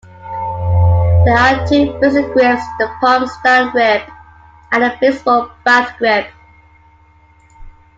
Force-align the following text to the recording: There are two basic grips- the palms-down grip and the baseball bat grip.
There 1.25 1.37
are 1.37 1.67
two 1.67 1.93
basic 1.99 2.33
grips- 2.33 2.63
the 2.79 2.91
palms-down 3.01 3.69
grip 3.69 4.01
and 4.71 4.81
the 4.81 4.97
baseball 4.99 5.51
bat 5.63 5.95
grip. 5.99 6.27